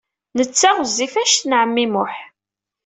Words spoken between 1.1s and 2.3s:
anect n ɛemmi Muḥ.